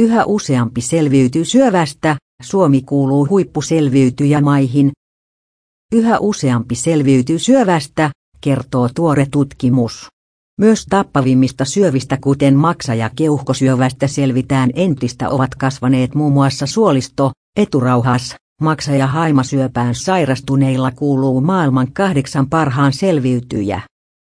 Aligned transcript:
Yhä 0.00 0.24
useampi 0.24 0.80
selviytyy 0.80 1.44
syövästä, 1.44 2.16
Suomi 2.42 2.82
kuuluu 2.82 3.28
huippuselviytyjämaihin. 3.28 4.90
Yhä 5.94 6.18
useampi 6.18 6.74
selviytyy 6.74 7.38
syövästä, 7.38 8.10
kertoo 8.40 8.88
tuore 8.94 9.26
tutkimus. 9.30 10.06
Myös 10.60 10.86
tappavimmista 10.90 11.64
syövistä 11.64 12.18
kuten 12.20 12.54
maksa- 12.54 12.94
ja 12.94 13.10
keuhkosyövästä 13.16 14.06
selvitään 14.06 14.70
entistä 14.74 15.28
ovat 15.28 15.54
kasvaneet 15.54 16.14
muun 16.14 16.32
muassa 16.32 16.66
suolisto, 16.66 17.30
eturauhas, 17.56 18.34
maksa- 18.60 18.96
ja 18.96 19.06
haimasyöpään 19.06 19.94
sairastuneilla 19.94 20.90
kuuluu 20.90 21.40
maailman 21.40 21.92
kahdeksan 21.92 22.48
parhaan 22.48 22.92
selviytyjä. 22.92 23.82